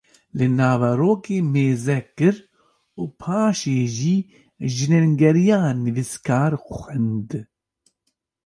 [0.37, 2.35] li naverokê mêzekir
[3.01, 4.17] û paşê jî
[4.75, 7.29] jînengeriya nivîskar xwend